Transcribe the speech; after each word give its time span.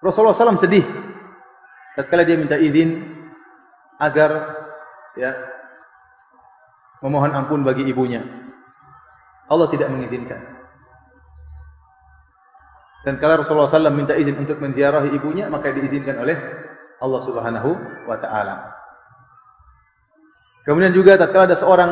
Rasulullah 0.00 0.36
SAW 0.36 0.56
sedih 0.56 0.84
tatkala 1.96 2.24
dia 2.24 2.40
minta 2.40 2.56
izin 2.56 3.04
agar 4.00 4.30
ya 5.16 5.36
memohon 7.04 7.32
ampun 7.36 7.60
bagi 7.64 7.84
ibunya. 7.88 8.24
Allah 9.50 9.66
tidak 9.68 9.92
mengizinkan. 9.92 10.40
Dan 13.00 13.16
kalau 13.16 13.40
Rasulullah 13.40 13.68
SAW 13.68 13.92
minta 13.92 14.12
izin 14.12 14.36
untuk 14.36 14.60
menziarahi 14.60 15.16
ibunya, 15.16 15.48
maka 15.48 15.72
diizinkan 15.72 16.20
oleh 16.20 16.36
Allah 17.00 17.20
Subhanahu 17.24 17.70
wa 18.04 18.16
taala. 18.20 18.76
Kemudian 20.68 20.92
juga 20.92 21.16
tatkala 21.16 21.48
ada 21.48 21.56
seorang 21.56 21.90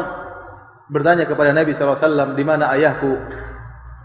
bertanya 0.92 1.24
kepada 1.24 1.56
Nabi 1.56 1.72
SAW, 1.72 2.36
di 2.36 2.44
mana 2.44 2.68
ayahku? 2.76 3.16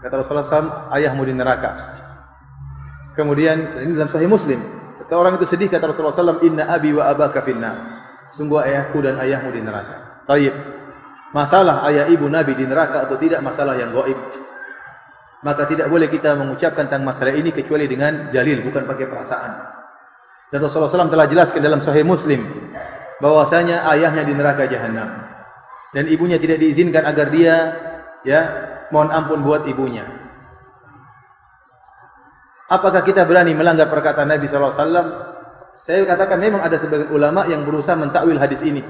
Kata 0.00 0.14
Rasulullah 0.16 0.48
SAW, 0.48 0.96
ayahmu 0.96 1.22
di 1.28 1.36
neraka. 1.36 1.70
Kemudian 3.14 3.82
ini 3.82 3.94
dalam 3.94 4.10
Sahih 4.10 4.26
Muslim. 4.26 4.58
Ketika 4.98 5.14
orang 5.14 5.38
itu 5.38 5.46
sedih 5.46 5.70
kata 5.70 5.90
Rasulullah 5.90 6.14
SAW, 6.14 6.42
Inna 6.42 6.66
abi 6.70 6.90
wa 6.94 7.06
abaka 7.06 7.42
finna. 7.46 8.02
Sungguh 8.34 8.58
ayahku 8.62 8.98
dan 8.98 9.18
ayahmu 9.22 9.54
di 9.54 9.62
neraka. 9.62 10.26
Taib. 10.26 10.54
Masalah 11.34 11.82
ayah 11.90 12.06
ibu 12.10 12.30
Nabi 12.30 12.54
di 12.54 12.66
neraka 12.66 13.06
atau 13.06 13.18
tidak 13.18 13.42
masalah 13.42 13.74
yang 13.74 13.90
gaib. 13.90 14.18
Maka 15.44 15.66
tidak 15.66 15.90
boleh 15.90 16.06
kita 16.08 16.38
mengucapkan 16.38 16.86
tentang 16.86 17.04
masalah 17.04 17.34
ini 17.34 17.50
kecuali 17.50 17.84
dengan 17.90 18.30
dalil, 18.30 18.64
bukan 18.64 18.86
pakai 18.86 19.06
perasaan. 19.10 19.52
Dan 20.48 20.62
Rasulullah 20.62 20.88
SAW 20.88 21.10
telah 21.10 21.26
jelaskan 21.26 21.60
dalam 21.60 21.82
Sahih 21.82 22.06
Muslim 22.06 22.46
bahwasanya 23.18 23.86
ayahnya 23.90 24.22
di 24.22 24.34
neraka 24.38 24.70
jahanam 24.70 25.34
dan 25.94 26.10
ibunya 26.10 26.38
tidak 26.42 26.58
diizinkan 26.58 27.06
agar 27.06 27.30
dia 27.30 27.54
ya 28.26 28.40
mohon 28.90 29.14
ampun 29.14 29.42
buat 29.46 29.62
ibunya. 29.70 30.02
Apakah 32.74 33.06
kita 33.06 33.22
berani 33.22 33.54
melanggar 33.54 33.86
perkataan 33.86 34.34
Nabi 34.34 34.50
SAW? 34.50 34.74
Saya 35.78 36.02
katakan 36.10 36.42
memang 36.42 36.58
ada 36.58 36.74
sebagian 36.74 37.06
ulama 37.14 37.46
yang 37.46 37.62
berusaha 37.62 37.94
mentakwil 37.94 38.34
hadis 38.34 38.66
ini. 38.66 38.82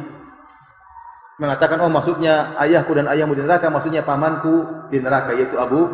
Mengatakan, 1.37 1.85
oh 1.85 1.93
maksudnya 1.93 2.57
ayahku 2.57 2.97
dan 2.97 3.13
ayahmu 3.13 3.37
di 3.37 3.45
neraka, 3.45 3.69
maksudnya 3.69 4.01
pamanku 4.01 4.89
di 4.89 5.05
neraka, 5.05 5.37
yaitu 5.37 5.61
Abu 5.61 5.91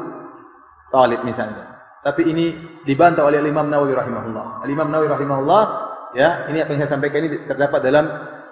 Talib 0.95 1.27
misalnya. 1.27 1.67
Tapi 2.07 2.31
ini 2.31 2.55
dibantah 2.87 3.27
oleh 3.27 3.43
Imam 3.43 3.67
Nawawi 3.67 3.97
rahimahullah. 3.97 4.63
Imam 4.71 4.87
Nawawi 4.87 5.09
rahimahullah, 5.11 5.63
ya, 6.15 6.47
ini 6.47 6.63
apa 6.63 6.71
yang 6.71 6.81
saya 6.87 6.95
sampaikan 6.95 7.27
ini 7.27 7.43
terdapat 7.49 7.81
dalam 7.83 8.05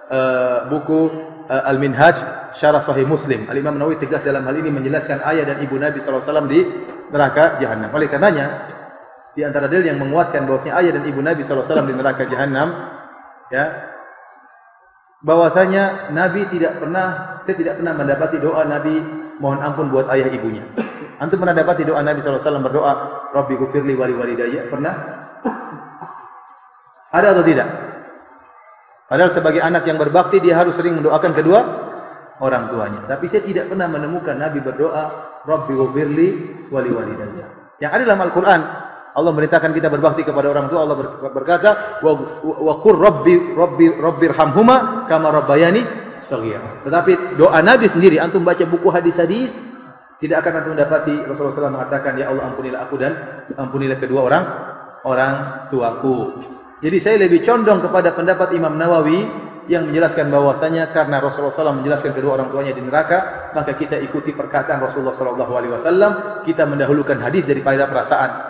uh, 0.09 0.67
buku 0.67 1.01
uh, 1.47 1.63
Al-Minhaj 1.69 2.17
Syarah 2.57 2.81
Sahih 2.83 3.05
Muslim. 3.05 3.47
Al-Imam 3.47 3.77
Nawawi 3.77 4.01
tegas 4.01 4.25
dalam 4.25 4.43
hal 4.43 4.55
ini 4.57 4.73
menjelaskan 4.73 5.23
ayah 5.29 5.45
dan 5.47 5.57
ibu 5.61 5.77
Nabi 5.77 6.01
SAW 6.01 6.49
di 6.49 6.65
neraka 7.13 7.61
jahanam. 7.61 7.93
Oleh 7.93 8.09
karenanya, 8.09 8.78
di 9.37 9.41
antara 9.45 9.69
dalil 9.69 9.85
yang 9.85 9.99
menguatkan 10.01 10.45
bahwasanya 10.49 10.75
ayah 10.81 10.91
dan 10.97 11.03
ibu 11.05 11.19
Nabi 11.21 11.41
SAW 11.45 11.85
di 11.85 11.95
neraka 11.95 12.25
jahanam, 12.25 12.67
ya, 13.53 13.65
bahwasanya 15.21 16.13
Nabi 16.15 16.47
tidak 16.47 16.79
pernah, 16.79 17.39
saya 17.43 17.55
tidak 17.55 17.79
pernah 17.79 17.93
mendapati 17.93 18.37
doa 18.39 18.63
Nabi 18.65 18.95
mohon 19.39 19.59
ampun 19.59 19.91
buat 19.91 20.07
ayah 20.11 20.27
ibunya. 20.31 20.63
Antum 21.19 21.43
pernah 21.43 21.51
dapati 21.51 21.83
doa 21.83 21.99
Nabi 21.99 22.23
SAW 22.23 22.63
berdoa, 22.63 22.93
Rabbi 23.35 23.59
gufirli 23.59 23.91
wali 23.95 24.15
walidayya? 24.15 24.71
Pernah? 24.71 24.93
Ada 27.11 27.27
atau 27.35 27.43
tidak? 27.43 27.67
Padahal 29.09 29.31
sebagai 29.33 29.59
anak 29.59 29.83
yang 29.89 29.97
berbakti 29.97 30.37
dia 30.37 30.55
harus 30.55 30.77
sering 30.77 30.95
mendoakan 31.01 31.33
kedua 31.33 31.59
orang 32.39 32.71
tuanya. 32.71 33.03
Tapi 33.09 33.25
saya 33.27 33.43
tidak 33.43 33.67
pernah 33.67 33.89
menemukan 33.91 34.37
Nabi 34.37 34.63
berdoa, 34.63 35.03
Rabbi 35.43 35.73
gufirli 35.75 36.27
wali 36.71 36.89
walidayya. 36.93 37.75
Yang 37.83 37.91
ada 37.95 38.03
dalam 38.07 38.21
Al-Quran, 38.23 38.61
Allah 39.15 39.31
merintahkan 39.33 39.73
kita 39.73 39.89
berbakti 39.89 40.21
kepada 40.21 40.49
orang 40.53 40.69
tua. 40.69 40.85
Allah 40.85 40.97
berkata, 41.33 42.01
wa, 42.05 42.11
wa 42.45 42.73
kur 42.79 42.95
rabbi 42.95 43.57
rabbi 43.57 43.89
rabbirhamhuma 43.93 45.09
kama 45.09 45.33
rabbayani. 45.33 45.81
Tetapi 46.85 47.41
doa 47.41 47.57
Nabi 47.65 47.89
sendiri 47.89 48.21
antum 48.21 48.45
baca 48.45 48.61
buku 48.69 48.93
hadis-hadis 48.93 49.69
tidak 50.19 50.45
akan 50.45 50.53
antum 50.61 50.71
mendapati 50.75 51.15
Rasulullah 51.25 51.55
SAW 51.55 51.75
mengatakan, 51.79 52.19
Ya 52.19 52.29
Allah 52.29 52.53
ampunilah 52.53 52.85
aku 52.85 52.95
dan 52.99 53.13
ampunilah 53.55 53.97
kedua 53.97 54.27
orang 54.27 54.43
orang 55.07 55.33
tuaku. 55.71 56.37
Jadi 56.83 56.97
saya 56.99 57.15
lebih 57.23 57.41
condong 57.43 57.79
kepada 57.79 58.11
pendapat 58.11 58.51
Imam 58.55 58.75
Nawawi 58.75 59.25
yang 59.69 59.85
menjelaskan 59.85 60.33
bahwasanya 60.33 60.89
karena 60.89 61.21
Rasulullah 61.21 61.53
SAW 61.53 61.79
menjelaskan 61.79 62.11
kedua 62.17 62.41
orang 62.41 62.49
tuanya 62.49 62.73
di 62.73 62.81
neraka, 62.81 63.51
maka 63.53 63.77
kita 63.77 64.01
ikuti 64.01 64.33
perkataan 64.33 64.81
Rasulullah 64.81 65.13
SAW. 65.13 66.43
Kita 66.43 66.65
mendahulukan 66.65 67.21
hadis 67.21 67.45
daripada 67.45 67.85
perasaan. 67.85 68.48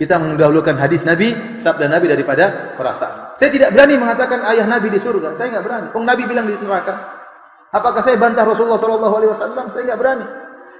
Kita 0.00 0.16
mendahulukan 0.16 0.80
hadis 0.80 1.04
Nabi, 1.04 1.36
sabda 1.60 1.84
Nabi 1.84 2.08
daripada 2.08 2.72
perasaan. 2.72 3.36
Saya 3.36 3.52
tidak 3.52 3.76
berani 3.76 4.00
mengatakan 4.00 4.40
ayah 4.48 4.64
Nabi 4.64 4.88
di 4.88 4.96
surga. 4.96 5.36
Saya 5.36 5.52
nggak 5.52 5.64
berani. 5.68 5.86
Kong 5.92 6.08
Nabi 6.08 6.24
bilang 6.24 6.48
di 6.48 6.56
neraka. 6.56 7.20
Apakah 7.68 8.00
saya 8.00 8.16
bantah 8.16 8.48
Rasulullah 8.48 8.80
SAW? 8.80 9.36
Saya 9.68 9.82
nggak 9.92 10.00
berani. 10.00 10.24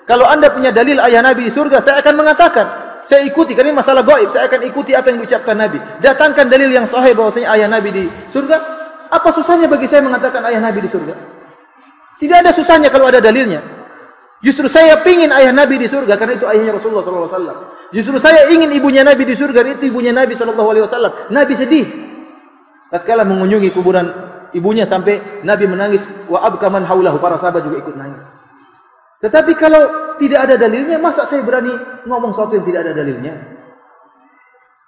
Kalau 0.09 0.25
anda 0.25 0.49
punya 0.49 0.73
dalil 0.73 0.97
ayah 1.05 1.21
Nabi 1.21 1.47
di 1.47 1.53
surga, 1.53 1.85
saya 1.85 2.01
akan 2.01 2.17
mengatakan. 2.17 2.67
Saya 3.05 3.21
ikuti, 3.29 3.53
karena 3.53 3.73
ini 3.73 3.81
masalah 3.81 4.01
gaib. 4.09 4.33
Saya 4.33 4.49
akan 4.49 4.61
ikuti 4.65 4.97
apa 4.97 5.13
yang 5.13 5.21
diucapkan 5.21 5.57
Nabi. 5.57 5.77
Datangkan 6.01 6.49
dalil 6.49 6.73
yang 6.73 6.89
sahih 6.89 7.13
bahwasanya 7.13 7.49
ayah 7.61 7.69
Nabi 7.69 7.93
di 7.93 8.05
surga. 8.33 8.57
Apa 9.13 9.29
susahnya 9.37 9.69
bagi 9.69 9.85
saya 9.85 10.01
mengatakan 10.01 10.49
ayah 10.49 10.65
Nabi 10.65 10.81
di 10.81 10.89
surga? 10.89 11.13
Tidak 12.17 12.37
ada 12.41 12.57
susahnya 12.57 12.89
kalau 12.89 13.09
ada 13.13 13.21
dalilnya. 13.21 13.80
Justru 14.41 14.73
saya 14.73 14.97
pingin 15.05 15.29
ayah 15.37 15.53
Nabi 15.53 15.77
di 15.77 15.85
surga 15.85 16.17
karena 16.17 16.41
itu 16.41 16.49
ayahnya 16.49 16.81
Rasulullah 16.81 17.05
SAW. 17.05 17.93
Justru 17.93 18.17
saya 18.17 18.49
ingin 18.49 18.73
ibunya 18.73 19.05
Nabi 19.05 19.29
di 19.29 19.37
surga 19.37 19.61
itu 19.77 19.93
ibunya 19.93 20.17
Nabi 20.17 20.33
SAW. 20.33 21.29
Nabi 21.29 21.53
sedih. 21.53 21.85
Tatkala 22.89 23.29
mengunjungi 23.29 23.69
kuburan 23.71 24.09
ibunya 24.57 24.89
sampai 24.89 25.45
Nabi 25.45 25.69
menangis 25.69 26.09
wa 26.27 26.41
abkaman 26.41 26.89
haulahu 26.89 27.21
para 27.21 27.37
sahabat 27.37 27.69
juga 27.69 27.85
ikut 27.85 27.95
nangis. 28.01 28.25
Tetapi 29.21 29.53
kalau 29.61 30.17
tidak 30.17 30.49
ada 30.49 30.57
dalilnya, 30.57 30.97
masa 30.97 31.29
saya 31.29 31.45
berani 31.45 31.77
ngomong 32.09 32.33
sesuatu 32.33 32.57
yang 32.57 32.65
tidak 32.65 32.81
ada 32.89 32.93
dalilnya? 32.97 33.35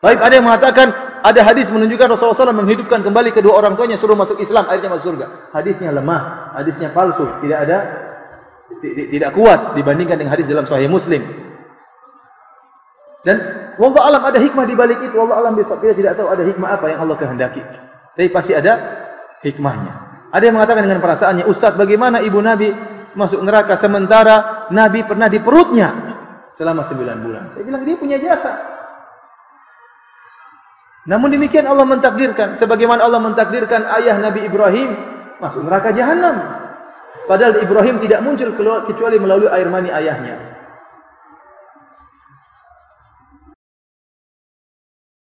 Baik, 0.00 0.18
ada 0.18 0.34
yang 0.34 0.46
mengatakan 0.48 0.88
ada 1.20 1.40
hadis 1.44 1.68
menunjukkan 1.68 2.16
Rasulullah 2.16 2.48
SAW 2.48 2.56
menghidupkan 2.64 3.04
kembali 3.04 3.30
kedua 3.30 3.60
orang 3.60 3.76
tuanya 3.76 4.00
suruh 4.00 4.16
masuk 4.16 4.40
Islam, 4.40 4.64
akhirnya 4.66 4.96
masuk 4.96 5.14
surga. 5.14 5.52
Hadisnya 5.52 5.92
lemah, 5.92 6.50
hadisnya 6.56 6.88
palsu, 6.90 7.28
tidak 7.44 7.58
ada 7.68 7.78
tidak 8.82 9.30
kuat 9.38 9.78
dibandingkan 9.78 10.18
dengan 10.18 10.34
hadis 10.34 10.50
dalam 10.50 10.66
Sahih 10.66 10.90
Muslim. 10.90 11.22
Dan 13.22 13.38
wallah 13.78 14.10
alam 14.10 14.22
ada 14.26 14.38
hikmah 14.42 14.66
di 14.66 14.74
balik 14.74 14.98
itu. 15.06 15.14
Wallah 15.14 15.38
alam 15.38 15.54
besok 15.54 15.78
kita 15.78 15.94
tidak 15.94 16.12
tahu 16.18 16.26
ada 16.26 16.42
hikmah 16.42 16.68
apa 16.74 16.90
yang 16.90 16.98
Allah 17.06 17.16
kehendaki. 17.16 17.62
Tapi 18.18 18.28
pasti 18.34 18.52
ada 18.58 18.74
hikmahnya. 19.46 19.92
Ada 20.34 20.42
yang 20.48 20.56
mengatakan 20.58 20.82
dengan 20.88 20.98
perasaannya, 20.98 21.44
Ustadz 21.46 21.78
bagaimana 21.78 22.18
ibu 22.24 22.42
Nabi 22.42 22.72
masuk 23.12 23.44
neraka 23.44 23.76
sementara 23.76 24.66
Nabi 24.72 25.04
pernah 25.04 25.28
di 25.28 25.38
perutnya 25.38 25.92
selama 26.56 26.82
sembilan 26.82 27.16
bulan. 27.20 27.42
Saya 27.54 27.62
bilang 27.62 27.82
dia 27.84 27.96
punya 27.96 28.18
jasa. 28.18 28.52
Namun 31.02 31.34
demikian 31.34 31.66
Allah 31.66 31.82
mentakdirkan 31.82 32.54
sebagaimana 32.54 33.02
Allah 33.02 33.18
mentakdirkan 33.18 33.90
ayah 33.98 34.22
Nabi 34.22 34.46
Ibrahim 34.46 34.90
masuk 35.42 35.66
neraka 35.66 35.90
jahanam. 35.90 36.61
Padahal 37.12 37.54
Ibrahim 37.60 37.96
tidak 38.02 38.20
muncul 38.24 38.50
kecuali 38.88 39.16
melalui 39.20 39.48
air 39.52 39.68
mani 39.68 39.92
ayahnya. 39.92 40.36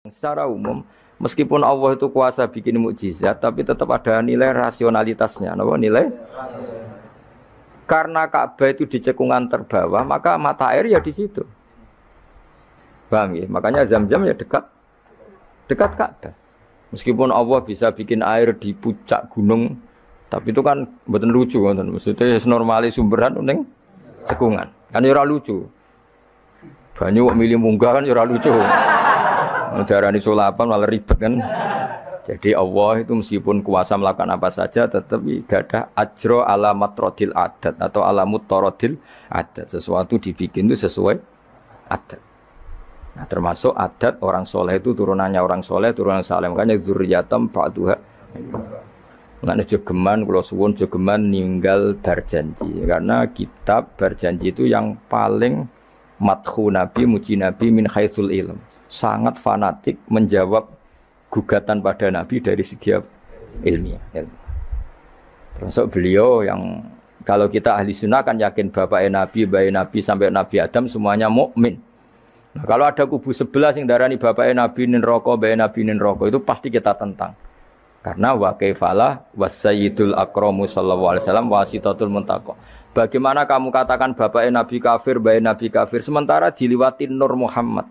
Secara 0.08 0.48
umum, 0.48 0.88
meskipun 1.20 1.60
Allah 1.60 1.92
itu 1.92 2.08
kuasa 2.08 2.48
bikin 2.48 2.80
mukjizat, 2.80 3.44
tapi 3.44 3.60
tetap 3.60 3.92
ada 3.92 4.24
nilai 4.24 4.56
rasionalitasnya. 4.56 5.52
Apa 5.52 5.76
nilai? 5.76 6.08
Karena 7.84 8.28
Ka'bah 8.28 8.68
itu 8.72 8.84
di 8.88 9.00
cekungan 9.00 9.48
terbawah, 9.48 10.04
maka 10.04 10.36
mata 10.40 10.72
air 10.72 10.88
ya 10.92 11.00
di 11.00 11.12
situ. 11.12 11.44
Bang, 13.08 13.36
ya? 13.36 13.48
Makanya 13.48 13.84
zam-zam 13.88 14.24
ya 14.24 14.36
dekat 14.36 14.64
dekat 15.68 15.92
Ka'bah. 15.96 16.32
Meskipun 16.88 17.28
Allah 17.28 17.60
bisa 17.60 17.92
bikin 17.92 18.24
air 18.24 18.56
di 18.56 18.72
puncak 18.72 19.28
gunung, 19.32 19.76
tapi 20.28 20.52
itu 20.52 20.60
kan 20.60 20.84
betul 21.08 21.32
lucu 21.32 21.58
kan. 21.64 21.80
Maksudnya 21.80 22.36
normali 22.44 22.92
sumberan 22.92 23.40
neng 23.40 23.64
cekungan. 24.28 24.68
Kan 24.92 25.04
ya 25.04 25.24
lucu. 25.24 25.64
Banyak 26.92 27.32
milih 27.32 27.56
munggah 27.56 28.00
kan 28.00 28.04
ya 28.04 28.24
lucu. 28.28 28.52
Darah 29.88 30.12
di 30.12 30.20
sulapan 30.20 30.64
malah 30.68 30.88
ribet 30.88 31.16
kan. 31.16 31.40
Jadi 32.28 32.52
Allah 32.52 33.00
itu 33.00 33.16
meskipun 33.16 33.64
kuasa 33.64 33.96
melakukan 33.96 34.28
apa 34.28 34.52
saja 34.52 34.84
tetapi 34.84 35.48
gak 35.48 35.72
ada 35.72 35.80
ajro 35.96 36.44
alamat 36.44 36.92
rodil 36.92 37.32
adat 37.32 37.80
atau 37.80 38.04
alamut 38.04 38.44
torodil 38.44 39.00
adat. 39.32 39.72
Sesuatu 39.72 40.20
dibikin 40.20 40.68
itu 40.68 40.76
sesuai 40.76 41.16
adat. 41.88 42.20
Nah, 43.16 43.24
termasuk 43.24 43.72
adat 43.72 44.20
orang 44.20 44.44
soleh 44.44 44.76
itu 44.76 44.92
turunannya 44.92 45.40
orang 45.40 45.64
soleh, 45.64 45.96
turunan 45.96 46.20
saleh. 46.20 46.52
Makanya 46.52 46.76
zuriyatam 46.76 47.48
ba'duha. 47.48 47.96
Mengenai 49.38 49.70
jogeman, 49.70 50.26
kalau 50.26 50.42
suwun 50.42 50.74
jogeman 50.74 51.30
ninggal 51.30 51.94
berjanji. 51.94 52.82
Karena 52.82 53.22
kitab 53.30 53.94
berjanji 53.94 54.50
itu 54.50 54.66
yang 54.66 54.98
paling 55.06 55.70
mathu 56.18 56.74
nabi, 56.74 57.06
muji 57.06 57.38
nabi 57.38 57.70
min 57.70 57.86
khaisul 57.86 58.34
ilm. 58.34 58.58
sangat 58.88 59.36
fanatik 59.36 60.00
menjawab 60.08 60.64
gugatan 61.28 61.84
pada 61.84 62.08
Nabi 62.08 62.40
dari 62.40 62.64
segi 62.64 62.96
ilmiah. 63.62 64.00
ilmu. 64.16 64.36
Termasuk 65.60 65.92
beliau 65.92 66.40
yang 66.40 66.80
kalau 67.28 67.44
kita 67.52 67.76
ahli 67.76 67.92
sunnah 67.92 68.24
kan 68.24 68.40
yakin 68.40 68.72
bapak 68.72 69.04
Nabi, 69.12 69.44
bayi 69.44 69.68
Nabi 69.68 70.00
sampai 70.00 70.32
Nabi 70.32 70.56
Adam 70.64 70.88
semuanya 70.88 71.28
mukmin. 71.28 71.76
Nah, 72.56 72.64
kalau 72.64 72.88
ada 72.88 73.04
kubu 73.04 73.36
sebelah 73.36 73.76
yang 73.76 73.84
darani 73.84 74.16
bapak 74.16 74.48
Nabi 74.56 74.88
nin 74.88 75.04
rokok, 75.04 75.36
bayi 75.36 75.52
Nabi 75.52 75.84
nin 75.84 76.00
rokok 76.00 76.32
itu 76.32 76.40
pasti 76.40 76.72
kita 76.72 76.96
tentang. 76.96 77.36
Karena 77.98 78.30
wa 78.32 78.54
kaifalah 78.54 79.26
wasayyidul 79.34 80.14
akramu 80.14 80.70
sallallahu 80.70 81.12
alaihi 81.12 81.24
wasallam 81.26 81.48
wasitatul 81.50 82.10
muntaqo. 82.10 82.54
Bagaimana 82.94 83.46
kamu 83.46 83.70
katakan 83.70 84.10
bapak 84.14 84.48
Nabi 84.50 84.82
kafir, 84.82 85.22
bayi 85.22 85.38
Nabi 85.38 85.70
kafir 85.70 86.02
sementara 86.02 86.50
diliwati 86.50 87.06
Nur 87.06 87.34
Muhammad. 87.38 87.86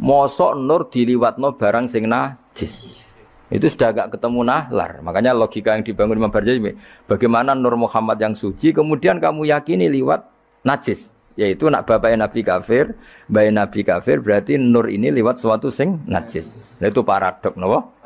Mosok 0.00 0.56
Nur 0.56 0.88
diliwatno 0.88 1.52
barang 1.56 1.84
sing 1.84 2.08
najis. 2.08 3.08
Itu 3.52 3.68
sudah 3.68 3.92
agak 3.92 4.16
ketemu 4.16 4.48
nahlar. 4.48 5.04
Makanya 5.04 5.36
logika 5.36 5.76
yang 5.76 5.84
dibangun 5.84 6.16
Imam 6.16 6.32
Barjali, 6.32 6.72
bagaimana 7.04 7.52
Nur 7.52 7.76
Muhammad 7.76 8.16
yang 8.16 8.32
suci, 8.32 8.72
kemudian 8.72 9.20
kamu 9.20 9.52
yakini 9.52 9.92
lewat 9.92 10.24
najis. 10.64 11.11
Yaitu 11.34 11.72
nak 11.72 11.88
bapak 11.88 12.12
Nabi 12.12 12.44
kafir, 12.44 12.92
bayi 13.24 13.48
Nabi 13.48 13.80
kafir, 13.82 14.20
berarti 14.20 14.60
Nur 14.60 14.92
ini 14.92 15.08
lewat 15.08 15.40
suatu 15.40 15.72
sing 15.72 16.04
najis. 16.04 16.76
Nah, 16.80 16.92
itu 16.92 17.00
paradok, 17.00 17.56
no? 17.56 17.96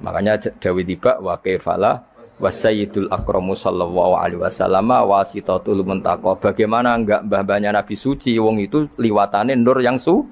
Makanya 0.00 0.40
Dawi 0.56 0.88
tiba 0.88 1.20
wa 1.20 1.36
kefala 1.36 2.08
wasayyidul 2.40 3.12
akramu 3.12 3.52
sallallahu 3.52 4.16
alaihi 4.16 4.40
wasallam 4.40 4.88
wasitatul 4.88 5.84
muntaqo. 5.84 6.40
Bagaimana 6.40 6.96
enggak 6.96 7.26
mbah-mbahnya 7.28 7.74
Nabi 7.74 7.98
suci 7.98 8.38
wong 8.40 8.64
itu 8.64 8.88
liwatane 8.96 9.58
nur 9.58 9.76
yang 9.82 10.00
su 10.00 10.24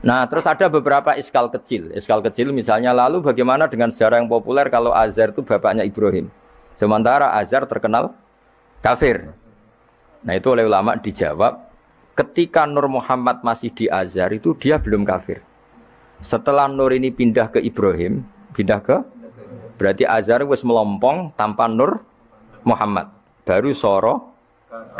Nah, 0.00 0.24
terus 0.24 0.48
ada 0.48 0.72
beberapa 0.72 1.12
iskal 1.12 1.52
kecil. 1.52 1.92
Iskal 1.92 2.24
kecil 2.24 2.56
misalnya 2.56 2.96
lalu 2.96 3.20
bagaimana 3.20 3.68
dengan 3.68 3.92
sejarah 3.92 4.16
yang 4.16 4.32
populer 4.32 4.72
kalau 4.72 4.96
Azar 4.96 5.28
itu 5.28 5.44
bapaknya 5.44 5.84
Ibrahim. 5.84 6.32
Sementara 6.72 7.36
Azar 7.36 7.68
terkenal 7.68 8.16
kafir. 8.80 9.28
Nah, 10.20 10.36
itu 10.36 10.48
oleh 10.52 10.68
ulama 10.68 11.00
dijawab 11.00 11.70
ketika 12.12 12.68
Nur 12.68 12.84
Muhammad 12.92 13.40
masih 13.40 13.72
di 13.72 13.88
Azhar 13.88 14.28
itu 14.36 14.52
dia 14.58 14.76
belum 14.76 15.08
kafir. 15.08 15.40
Setelah 16.20 16.68
Nur 16.68 16.92
ini 16.92 17.08
pindah 17.08 17.48
ke 17.48 17.64
Ibrahim, 17.64 18.20
pindah 18.52 18.80
ke 18.84 19.00
berarti 19.80 20.04
Azhar 20.04 20.44
wis 20.44 20.60
melompong 20.60 21.32
tanpa 21.40 21.64
Nur 21.64 22.04
Muhammad. 22.68 23.08
Baru 23.48 23.72
soro 23.72 24.36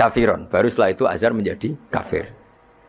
kafiron. 0.00 0.48
Baru 0.48 0.72
setelah 0.72 0.90
itu 0.96 1.04
Azhar 1.04 1.36
menjadi 1.36 1.76
kafir. 1.92 2.32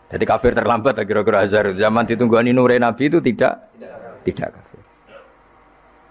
Jadi 0.08 0.24
kafir 0.24 0.56
terlambat 0.56 0.96
kira-kira 1.04 1.44
Azhar. 1.44 1.76
Zaman 1.76 2.08
ditungguani 2.08 2.56
nure 2.56 2.80
Nabi 2.80 3.12
itu 3.12 3.20
tidak 3.20 3.68
tidak 4.24 4.56
kafir. 4.56 4.82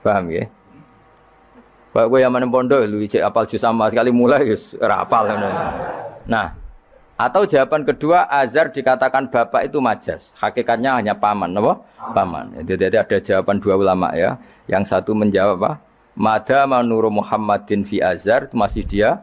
Paham 0.04 0.28
ya? 0.28 0.44
Pak 1.90 2.06
gue 2.06 2.22
yang 2.22 2.30
mana 2.30 2.46
pondok 2.46 2.86
lu 2.86 3.02
apal 3.02 3.50
juz 3.50 3.58
sama 3.58 3.90
sekali 3.90 4.14
mulai 4.14 4.46
yus 4.46 4.78
rapal. 4.78 5.26
Nah, 6.28 6.56
atau 7.20 7.44
jawaban 7.44 7.84
kedua 7.84 8.24
Azhar 8.32 8.72
dikatakan 8.72 9.28
bapak 9.28 9.68
itu 9.68 9.76
majas. 9.76 10.32
Hakikatnya 10.40 10.96
hanya 10.96 11.12
paman, 11.12 11.52
apa? 11.52 11.84
Paman. 12.16 12.64
Jadi 12.64 12.88
ada 12.88 13.04
jawaban 13.20 13.60
dua 13.60 13.76
ulama 13.76 14.08
ya. 14.16 14.40
Yang 14.64 14.88
satu 14.88 15.12
menjawab 15.12 15.60
apa? 15.60 15.72
Mada 16.16 16.64
manuru 16.64 17.12
Muhammadin 17.12 17.84
fi 17.84 18.00
Azhar 18.00 18.48
itu 18.48 18.56
masih 18.56 18.82
dia 18.88 19.20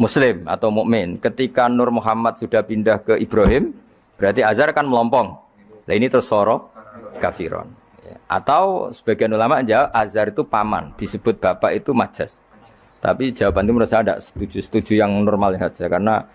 Muslim 0.00 0.44
atau 0.48 0.68
mukmin. 0.72 1.16
Ketika 1.20 1.68
Nur 1.68 1.92
Muhammad 1.92 2.36
sudah 2.36 2.64
pindah 2.64 3.00
ke 3.00 3.16
Ibrahim, 3.20 3.72
berarti 4.16 4.40
Azhar 4.40 4.72
kan 4.72 4.88
melompong. 4.88 5.36
Nah 5.84 5.94
ini 5.96 6.08
terus 6.08 6.28
sorok 6.28 6.72
kafiron. 7.20 7.72
Ya. 8.04 8.16
Atau 8.28 8.92
sebagian 8.92 9.32
ulama 9.32 9.60
jawab 9.64 9.92
Azhar 9.92 10.32
itu 10.32 10.44
paman, 10.44 10.96
disebut 10.96 11.40
bapak 11.40 11.76
itu 11.76 11.92
majas. 11.96 12.40
Tapi 13.06 13.30
jawaban 13.30 13.70
itu 13.70 13.72
menurut 13.78 13.86
saya 13.86 14.02
tidak 14.02 14.18
setuju, 14.18 14.58
setuju 14.58 14.92
yang 14.98 15.14
normal 15.22 15.54
saja 15.54 15.86
karena 15.86 16.26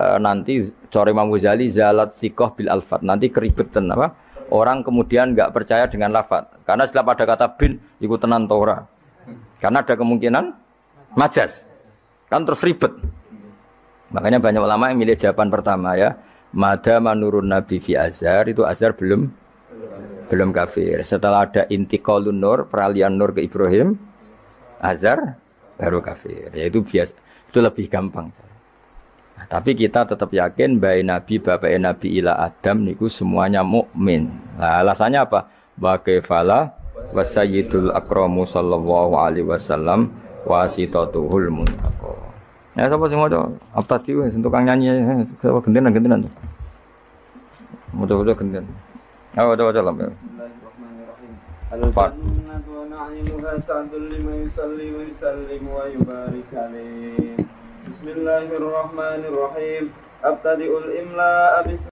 e, 0.00 0.06
nanti 0.16 0.56
Cori 0.88 1.12
Imam 1.12 1.28
Ghazali 1.28 1.68
zalat 1.68 2.16
sikoh 2.16 2.56
bil 2.56 2.72
alfat. 2.72 3.04
Nanti 3.04 3.28
keribetan 3.28 3.92
apa? 3.92 4.16
Orang 4.48 4.80
kemudian 4.80 5.36
nggak 5.36 5.52
percaya 5.52 5.84
dengan 5.84 6.16
lafat. 6.16 6.64
Karena 6.64 6.88
setelah 6.88 7.12
pada 7.12 7.28
kata 7.28 7.46
bin 7.60 7.76
tenan 8.00 8.48
Torah. 8.48 8.88
Karena 9.60 9.84
ada 9.84 9.92
kemungkinan 9.92 10.44
majas. 11.12 11.68
Kan 12.32 12.48
terus 12.48 12.64
ribet. 12.64 12.96
Makanya 14.08 14.40
banyak 14.40 14.64
ulama 14.64 14.88
yang 14.88 15.04
milih 15.04 15.20
jawaban 15.20 15.52
pertama 15.52 15.92
ya. 15.92 16.16
Mada 16.56 17.04
manurun 17.04 17.52
Nabi 17.52 17.84
fi 17.84 18.00
Azhar 18.00 18.48
itu 18.48 18.64
Azhar 18.64 18.96
belum 18.96 19.28
belum 20.32 20.56
kafir. 20.56 21.04
Setelah 21.04 21.44
ada 21.44 21.68
intiqalun 21.68 22.32
nur, 22.32 22.64
peralihan 22.64 23.12
nur 23.12 23.36
ke 23.36 23.44
Ibrahim, 23.44 24.00
Azhar 24.80 25.43
baru 25.78 25.98
kafir. 26.00 26.50
Ya 26.54 26.68
itu 26.68 26.82
bias, 26.82 27.14
itu 27.50 27.58
lebih 27.58 27.86
gampang. 27.90 28.30
Nah, 29.34 29.46
tapi 29.50 29.74
kita 29.74 30.06
tetap 30.06 30.30
yakin 30.30 30.78
bayi 30.78 31.02
Nabi, 31.02 31.42
bapak 31.42 31.74
Nabi 31.78 32.22
ila 32.22 32.38
Adam 32.38 32.86
niku 32.86 33.10
semuanya 33.10 33.66
mukmin. 33.66 34.30
Nah, 34.58 34.82
alasannya 34.86 35.26
apa? 35.26 35.50
Wa 35.74 35.98
fala 36.22 36.70
wasayyidul 36.94 37.90
akramu 37.90 38.46
sallallahu 38.46 39.18
alaihi 39.18 39.46
wasallam 39.46 40.14
wasitatuhul 40.46 41.50
muntaqo. 41.50 42.14
Ya 42.74 42.90
sapa 42.90 43.06
sing 43.06 43.18
maca? 43.18 43.98
tiu 44.02 44.26
sing 44.30 44.42
tukang 44.42 44.66
nyanyi 44.66 44.94
eh, 44.94 45.26
sapa 45.42 45.58
gentenan-gentenan. 45.62 46.30
Mudah-mudah 47.94 48.34
genten. 48.34 48.66
Ayo, 49.38 49.54
ayo, 49.54 49.70
ayo, 49.70 49.82
ayo. 49.82 50.10
Bismillahirrahmanirrahim. 50.10 51.32
Al-jannatu 51.70 52.73
ونعيمها 52.94 53.58
سعد 53.58 53.94
لمن 53.94 54.46
يصلي 54.46 54.94
ويسلم 54.94 55.68
ويبارك 55.68 56.50
عليه 56.54 57.36
بسم 57.88 58.08
الله 58.08 58.46
الرحمن 58.54 59.20
الرحيم 59.30 59.84
أبتدئ 60.24 60.70
الإملاء 60.78 61.52
بسم 61.72 61.82